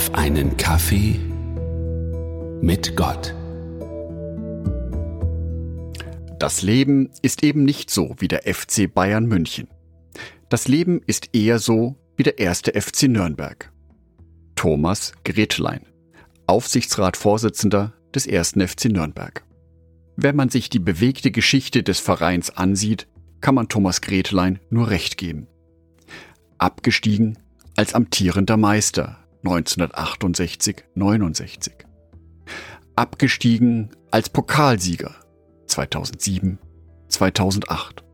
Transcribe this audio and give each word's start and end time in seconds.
auf 0.00 0.14
einen 0.14 0.56
Kaffee 0.56 1.20
mit 2.62 2.96
Gott. 2.96 3.34
Das 6.38 6.62
Leben 6.62 7.10
ist 7.20 7.44
eben 7.44 7.64
nicht 7.64 7.90
so 7.90 8.14
wie 8.18 8.28
der 8.28 8.44
FC 8.44 8.90
Bayern 8.90 9.26
München. 9.26 9.68
Das 10.48 10.68
Leben 10.68 11.02
ist 11.06 11.34
eher 11.34 11.58
so 11.58 11.96
wie 12.16 12.22
der 12.22 12.38
erste 12.38 12.80
FC 12.80 13.08
Nürnberg. 13.08 13.70
Thomas 14.56 15.12
Gretlein, 15.22 15.84
Aufsichtsratsvorsitzender 16.46 17.92
des 18.14 18.26
ersten 18.26 18.66
FC 18.66 18.86
Nürnberg. 18.86 19.44
Wenn 20.16 20.34
man 20.34 20.48
sich 20.48 20.70
die 20.70 20.78
bewegte 20.78 21.30
Geschichte 21.30 21.82
des 21.82 22.00
Vereins 22.00 22.48
ansieht, 22.48 23.06
kann 23.42 23.54
man 23.54 23.68
Thomas 23.68 24.00
Gretlein 24.00 24.60
nur 24.70 24.88
recht 24.88 25.18
geben. 25.18 25.46
Abgestiegen 26.56 27.36
als 27.76 27.92
amtierender 27.92 28.56
Meister 28.56 29.19
1968-69. 29.44 31.70
Abgestiegen 32.96 33.90
als 34.10 34.28
Pokalsieger 34.28 35.14
2007, 35.66 36.58
2008. 37.08 38.04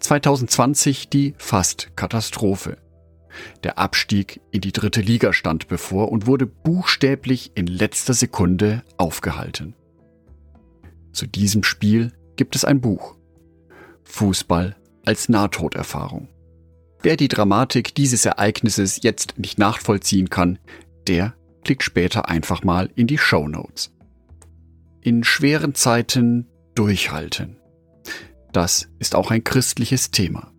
2020 0.00 1.08
die 1.08 1.34
Fast-Katastrophe. 1.38 2.78
Der 3.64 3.78
Abstieg 3.78 4.40
in 4.50 4.62
die 4.62 4.72
dritte 4.72 5.00
Liga 5.00 5.32
stand 5.32 5.68
bevor 5.68 6.10
und 6.10 6.26
wurde 6.26 6.46
buchstäblich 6.46 7.52
in 7.54 7.66
letzter 7.66 8.14
Sekunde 8.14 8.82
aufgehalten. 8.96 9.74
Zu 11.12 11.26
diesem 11.26 11.62
Spiel 11.62 12.12
gibt 12.36 12.56
es 12.56 12.64
ein 12.64 12.80
Buch. 12.80 13.16
Fußball 14.04 14.76
als 15.04 15.28
Nahtoderfahrung. 15.28 16.28
Wer 17.06 17.16
die 17.16 17.28
Dramatik 17.28 17.94
dieses 17.94 18.24
Ereignisses 18.24 19.00
jetzt 19.00 19.38
nicht 19.38 19.60
nachvollziehen 19.60 20.28
kann, 20.28 20.58
der 21.06 21.36
klickt 21.62 21.84
später 21.84 22.28
einfach 22.28 22.64
mal 22.64 22.90
in 22.96 23.06
die 23.06 23.16
Show 23.16 23.46
Notes. 23.46 23.92
In 25.02 25.22
schweren 25.22 25.76
Zeiten 25.76 26.48
durchhalten. 26.74 27.58
Das 28.52 28.88
ist 28.98 29.14
auch 29.14 29.30
ein 29.30 29.44
christliches 29.44 30.10
Thema. 30.10 30.52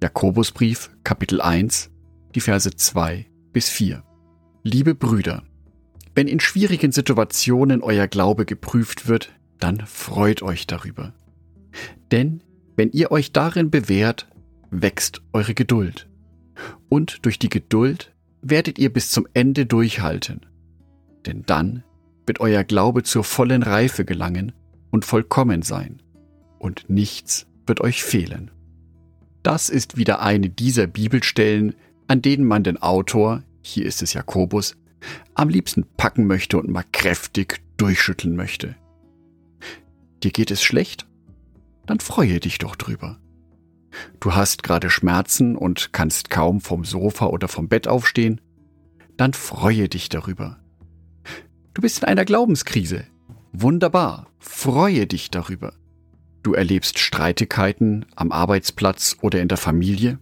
Jakobusbrief, 0.00 0.90
Kapitel 1.02 1.40
1, 1.40 1.90
die 2.36 2.40
Verse 2.40 2.70
2 2.70 3.26
bis 3.52 3.68
4. 3.68 4.04
Liebe 4.62 4.94
Brüder, 4.94 5.42
wenn 6.14 6.28
in 6.28 6.38
schwierigen 6.38 6.92
Situationen 6.92 7.82
euer 7.82 8.06
Glaube 8.06 8.46
geprüft 8.46 9.08
wird, 9.08 9.32
dann 9.58 9.80
freut 9.86 10.42
euch 10.42 10.68
darüber. 10.68 11.14
Denn 12.12 12.44
wenn 12.76 12.92
ihr 12.92 13.10
euch 13.10 13.32
darin 13.32 13.72
bewährt, 13.72 14.28
wächst 14.70 15.22
eure 15.32 15.54
Geduld. 15.54 16.08
Und 16.88 17.24
durch 17.24 17.38
die 17.38 17.48
Geduld 17.48 18.14
werdet 18.42 18.78
ihr 18.78 18.92
bis 18.92 19.10
zum 19.10 19.26
Ende 19.34 19.66
durchhalten. 19.66 20.46
Denn 21.26 21.44
dann 21.46 21.82
wird 22.26 22.40
euer 22.40 22.64
Glaube 22.64 23.02
zur 23.02 23.24
vollen 23.24 23.62
Reife 23.62 24.04
gelangen 24.04 24.52
und 24.90 25.04
vollkommen 25.04 25.62
sein. 25.62 26.02
Und 26.58 26.88
nichts 26.88 27.46
wird 27.66 27.80
euch 27.80 28.02
fehlen. 28.02 28.50
Das 29.42 29.68
ist 29.68 29.96
wieder 29.96 30.20
eine 30.22 30.48
dieser 30.50 30.86
Bibelstellen, 30.86 31.74
an 32.08 32.22
denen 32.22 32.44
man 32.44 32.64
den 32.64 32.82
Autor, 32.82 33.42
hier 33.62 33.86
ist 33.86 34.02
es 34.02 34.14
Jakobus, 34.14 34.76
am 35.34 35.48
liebsten 35.48 35.84
packen 35.96 36.26
möchte 36.26 36.58
und 36.58 36.68
mal 36.68 36.84
kräftig 36.92 37.60
durchschütteln 37.76 38.34
möchte. 38.34 38.76
Dir 40.22 40.30
geht 40.30 40.50
es 40.50 40.62
schlecht? 40.62 41.06
Dann 41.86 42.00
freue 42.00 42.40
dich 42.40 42.58
doch 42.58 42.74
drüber. 42.74 43.18
Du 44.20 44.34
hast 44.34 44.62
gerade 44.62 44.90
Schmerzen 44.90 45.56
und 45.56 45.92
kannst 45.92 46.30
kaum 46.30 46.60
vom 46.60 46.84
Sofa 46.84 47.26
oder 47.26 47.48
vom 47.48 47.68
Bett 47.68 47.88
aufstehen? 47.88 48.40
Dann 49.16 49.32
freue 49.32 49.88
dich 49.88 50.08
darüber. 50.08 50.58
Du 51.74 51.82
bist 51.82 51.98
in 51.98 52.04
einer 52.04 52.24
Glaubenskrise. 52.24 53.04
Wunderbar, 53.52 54.28
freue 54.38 55.06
dich 55.06 55.30
darüber. 55.30 55.74
Du 56.42 56.54
erlebst 56.54 56.98
Streitigkeiten 56.98 58.06
am 58.14 58.32
Arbeitsplatz 58.32 59.16
oder 59.20 59.40
in 59.40 59.48
der 59.48 59.58
Familie? 59.58 60.18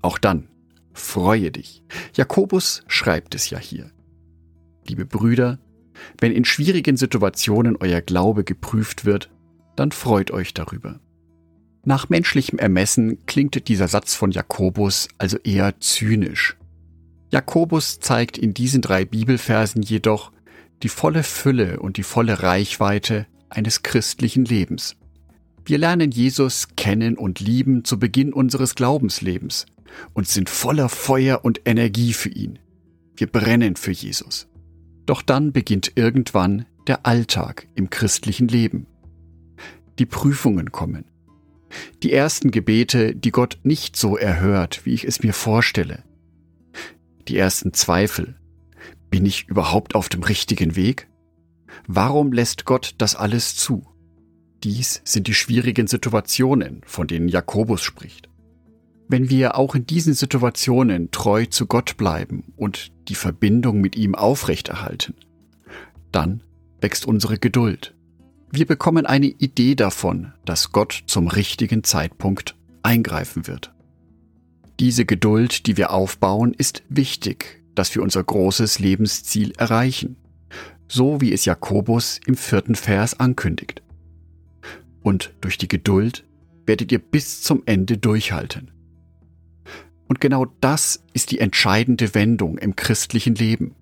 Auch 0.00 0.18
dann, 0.18 0.48
freue 0.92 1.50
dich. 1.50 1.82
Jakobus 2.14 2.82
schreibt 2.86 3.34
es 3.34 3.50
ja 3.50 3.58
hier. 3.58 3.90
Liebe 4.86 5.06
Brüder, 5.06 5.58
wenn 6.20 6.32
in 6.32 6.44
schwierigen 6.44 6.96
Situationen 6.96 7.76
euer 7.76 8.00
Glaube 8.00 8.44
geprüft 8.44 9.04
wird, 9.04 9.30
dann 9.76 9.92
freut 9.92 10.30
euch 10.30 10.54
darüber. 10.54 11.00
Nach 11.84 12.08
menschlichem 12.08 12.58
Ermessen 12.58 13.26
klingt 13.26 13.68
dieser 13.68 13.88
Satz 13.88 14.14
von 14.14 14.30
Jakobus 14.30 15.08
also 15.18 15.36
eher 15.38 15.78
zynisch. 15.80 16.56
Jakobus 17.30 18.00
zeigt 18.00 18.38
in 18.38 18.54
diesen 18.54 18.80
drei 18.80 19.04
Bibelversen 19.04 19.82
jedoch 19.82 20.32
die 20.82 20.88
volle 20.88 21.22
Fülle 21.22 21.80
und 21.80 21.96
die 21.96 22.02
volle 22.02 22.42
Reichweite 22.42 23.26
eines 23.50 23.82
christlichen 23.82 24.44
Lebens. 24.44 24.96
Wir 25.66 25.78
lernen 25.78 26.10
Jesus 26.10 26.68
kennen 26.76 27.16
und 27.16 27.40
lieben 27.40 27.84
zu 27.84 27.98
Beginn 27.98 28.32
unseres 28.32 28.74
Glaubenslebens 28.74 29.66
und 30.12 30.28
sind 30.28 30.50
voller 30.50 30.88
Feuer 30.88 31.44
und 31.44 31.62
Energie 31.64 32.12
für 32.12 32.28
ihn. 32.28 32.58
Wir 33.16 33.26
brennen 33.26 33.76
für 33.76 33.92
Jesus. 33.92 34.48
Doch 35.06 35.22
dann 35.22 35.52
beginnt 35.52 35.92
irgendwann 35.96 36.66
der 36.86 37.06
Alltag 37.06 37.66
im 37.74 37.90
christlichen 37.90 38.48
Leben. 38.48 38.86
Die 39.98 40.06
Prüfungen 40.06 40.72
kommen. 40.72 41.04
Die 42.02 42.12
ersten 42.12 42.50
Gebete, 42.50 43.14
die 43.14 43.30
Gott 43.30 43.58
nicht 43.62 43.96
so 43.96 44.16
erhört, 44.16 44.84
wie 44.84 44.94
ich 44.94 45.04
es 45.04 45.22
mir 45.22 45.32
vorstelle. 45.32 46.02
Die 47.28 47.36
ersten 47.36 47.72
Zweifel. 47.72 48.36
Bin 49.10 49.26
ich 49.26 49.48
überhaupt 49.48 49.94
auf 49.94 50.08
dem 50.08 50.22
richtigen 50.22 50.76
Weg? 50.76 51.08
Warum 51.86 52.32
lässt 52.32 52.64
Gott 52.64 52.94
das 52.98 53.14
alles 53.14 53.56
zu? 53.56 53.86
Dies 54.62 55.02
sind 55.04 55.26
die 55.26 55.34
schwierigen 55.34 55.86
Situationen, 55.86 56.80
von 56.86 57.06
denen 57.06 57.28
Jakobus 57.28 57.82
spricht. 57.82 58.28
Wenn 59.08 59.28
wir 59.28 59.56
auch 59.56 59.74
in 59.74 59.86
diesen 59.86 60.14
Situationen 60.14 61.10
treu 61.10 61.44
zu 61.44 61.66
Gott 61.66 61.98
bleiben 61.98 62.54
und 62.56 62.90
die 63.08 63.14
Verbindung 63.14 63.80
mit 63.80 63.96
ihm 63.96 64.14
aufrechterhalten, 64.14 65.14
dann 66.10 66.42
wächst 66.80 67.06
unsere 67.06 67.38
Geduld. 67.38 67.94
Wir 68.56 68.66
bekommen 68.66 69.04
eine 69.04 69.26
Idee 69.26 69.74
davon, 69.74 70.32
dass 70.44 70.70
Gott 70.70 71.02
zum 71.06 71.26
richtigen 71.26 71.82
Zeitpunkt 71.82 72.54
eingreifen 72.84 73.48
wird. 73.48 73.74
Diese 74.78 75.04
Geduld, 75.04 75.66
die 75.66 75.76
wir 75.76 75.90
aufbauen, 75.90 76.54
ist 76.56 76.84
wichtig, 76.88 77.64
dass 77.74 77.92
wir 77.96 78.02
unser 78.04 78.22
großes 78.22 78.78
Lebensziel 78.78 79.54
erreichen, 79.58 80.14
so 80.86 81.20
wie 81.20 81.32
es 81.32 81.46
Jakobus 81.46 82.20
im 82.26 82.36
vierten 82.36 82.76
Vers 82.76 83.18
ankündigt. 83.18 83.82
Und 85.02 85.34
durch 85.40 85.58
die 85.58 85.66
Geduld 85.66 86.24
werdet 86.64 86.92
ihr 86.92 87.00
bis 87.00 87.42
zum 87.42 87.64
Ende 87.66 87.98
durchhalten. 87.98 88.70
Und 90.06 90.20
genau 90.20 90.46
das 90.60 91.02
ist 91.12 91.32
die 91.32 91.40
entscheidende 91.40 92.14
Wendung 92.14 92.58
im 92.58 92.76
christlichen 92.76 93.34
Leben. 93.34 93.74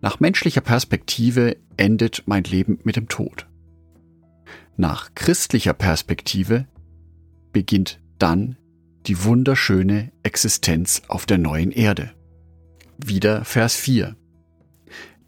Nach 0.00 0.20
menschlicher 0.20 0.60
Perspektive 0.60 1.56
endet 1.76 2.24
mein 2.26 2.44
Leben 2.44 2.78
mit 2.84 2.96
dem 2.96 3.08
Tod. 3.08 3.46
Nach 4.76 5.14
christlicher 5.14 5.72
Perspektive 5.72 6.66
beginnt 7.52 8.00
dann 8.18 8.56
die 9.06 9.24
wunderschöne 9.24 10.12
Existenz 10.22 11.02
auf 11.08 11.26
der 11.26 11.38
neuen 11.38 11.70
Erde. 11.70 12.12
Wieder 12.98 13.44
Vers 13.44 13.74
4. 13.76 14.16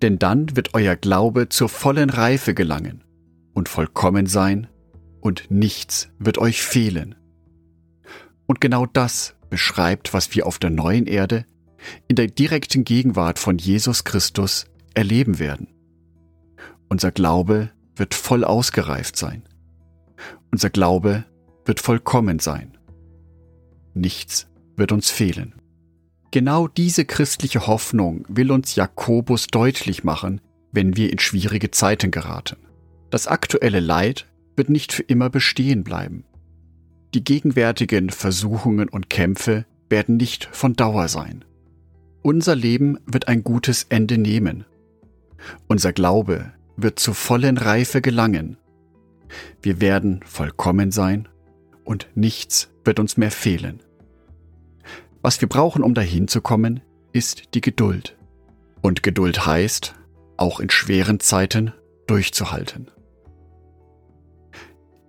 Denn 0.02 0.18
dann 0.18 0.56
wird 0.56 0.74
euer 0.74 0.96
Glaube 0.96 1.48
zur 1.48 1.68
vollen 1.68 2.10
Reife 2.10 2.54
gelangen 2.54 3.04
und 3.54 3.68
vollkommen 3.68 4.26
sein, 4.26 4.68
und 5.20 5.50
nichts 5.50 6.10
wird 6.18 6.38
euch 6.38 6.62
fehlen. 6.62 7.16
Und 8.46 8.60
genau 8.60 8.86
das 8.86 9.34
beschreibt, 9.50 10.14
was 10.14 10.34
wir 10.34 10.46
auf 10.46 10.58
der 10.58 10.70
neuen 10.70 11.06
Erde 11.06 11.44
in 12.08 12.16
der 12.16 12.26
direkten 12.26 12.84
Gegenwart 12.84 13.38
von 13.38 13.58
Jesus 13.58 14.04
Christus 14.04 14.66
erleben 14.94 15.38
werden. 15.38 15.68
Unser 16.88 17.10
Glaube 17.10 17.70
wird 17.96 18.14
voll 18.14 18.44
ausgereift 18.44 19.16
sein. 19.16 19.42
Unser 20.50 20.70
Glaube 20.70 21.24
wird 21.64 21.80
vollkommen 21.80 22.38
sein. 22.38 22.78
Nichts 23.94 24.48
wird 24.76 24.92
uns 24.92 25.10
fehlen. 25.10 25.54
Genau 26.30 26.68
diese 26.68 27.04
christliche 27.04 27.66
Hoffnung 27.66 28.24
will 28.28 28.50
uns 28.50 28.74
Jakobus 28.74 29.46
deutlich 29.46 30.04
machen, 30.04 30.40
wenn 30.72 30.96
wir 30.96 31.12
in 31.12 31.18
schwierige 31.18 31.70
Zeiten 31.70 32.10
geraten. 32.10 32.56
Das 33.10 33.26
aktuelle 33.26 33.80
Leid 33.80 34.26
wird 34.56 34.68
nicht 34.68 34.92
für 34.92 35.02
immer 35.02 35.30
bestehen 35.30 35.84
bleiben. 35.84 36.24
Die 37.14 37.24
gegenwärtigen 37.24 38.10
Versuchungen 38.10 38.88
und 38.88 39.08
Kämpfe 39.08 39.64
werden 39.88 40.18
nicht 40.18 40.48
von 40.52 40.74
Dauer 40.74 41.08
sein. 41.08 41.44
Unser 42.22 42.56
Leben 42.56 42.98
wird 43.06 43.28
ein 43.28 43.44
gutes 43.44 43.86
Ende 43.88 44.18
nehmen. 44.18 44.64
Unser 45.68 45.92
Glaube 45.92 46.52
wird 46.76 46.98
zur 46.98 47.14
vollen 47.14 47.56
Reife 47.56 48.00
gelangen. 48.00 48.56
Wir 49.62 49.80
werden 49.80 50.20
vollkommen 50.24 50.90
sein 50.90 51.28
und 51.84 52.08
nichts 52.14 52.70
wird 52.84 52.98
uns 52.98 53.16
mehr 53.16 53.30
fehlen. 53.30 53.80
Was 55.22 55.40
wir 55.40 55.48
brauchen, 55.48 55.82
um 55.82 55.94
dahin 55.94 56.28
zu 56.28 56.40
kommen, 56.40 56.80
ist 57.12 57.54
die 57.54 57.60
Geduld. 57.60 58.16
Und 58.82 59.02
Geduld 59.02 59.46
heißt, 59.46 59.94
auch 60.36 60.60
in 60.60 60.70
schweren 60.70 61.20
Zeiten 61.20 61.72
durchzuhalten. 62.06 62.90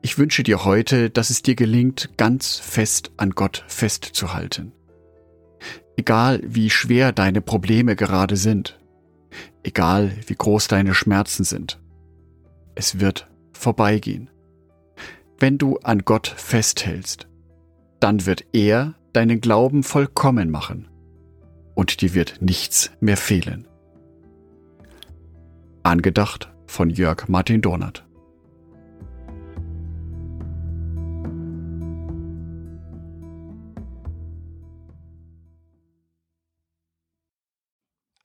Ich 0.02 0.18
wünsche 0.18 0.44
dir 0.44 0.64
heute, 0.64 1.10
dass 1.10 1.30
es 1.30 1.42
dir 1.42 1.56
gelingt, 1.56 2.12
ganz 2.18 2.58
fest 2.58 3.12
an 3.18 3.32
Gott 3.32 3.64
festzuhalten. 3.68 4.72
Egal 6.00 6.40
wie 6.46 6.70
schwer 6.70 7.12
deine 7.12 7.42
Probleme 7.42 7.98
gerade 7.98 8.38
sind, 8.38 8.80
egal 9.64 10.14
wie 10.28 10.34
groß 10.34 10.70
deine 10.70 10.94
Schmerzen 10.94 11.44
sind, 11.44 11.78
es 12.74 13.02
wird 13.02 13.28
vorbeigehen. 13.52 14.30
Wenn 15.40 15.58
du 15.58 15.78
an 15.80 16.06
Gott 16.06 16.28
festhältst, 16.28 17.28
dann 18.00 18.26
wird 18.26 18.46
er 18.54 18.94
deinen 19.12 19.42
Glauben 19.42 19.84
vollkommen 19.84 20.50
machen 20.50 20.88
und 21.76 22.00
dir 22.00 22.14
wird 22.14 22.42
nichts 22.42 22.92
mehr 23.02 23.18
fehlen. 23.18 23.68
Angedacht 25.84 26.50
von 26.66 26.90
Jörg 26.90 27.28
Martin 27.28 27.60
Donat. 27.60 28.06